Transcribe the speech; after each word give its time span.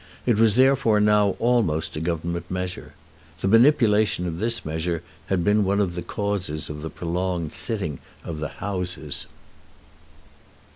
It 0.25 0.39
was 0.39 0.55
therefore 0.55 0.99
now 0.99 1.35
almost 1.37 1.95
a 1.95 1.99
Government 1.99 2.49
measure. 2.49 2.93
The 3.41 3.47
manipulation 3.47 4.25
of 4.25 4.39
this 4.39 4.65
measure 4.65 5.03
had 5.27 5.43
been 5.43 5.63
one 5.63 5.79
of 5.79 5.93
the 5.93 6.01
causes 6.01 6.71
of 6.71 6.81
the 6.81 6.89
prolonged 6.89 7.53
sitting 7.53 7.99
of 8.23 8.39
the 8.39 8.47
Houses. 8.65 9.27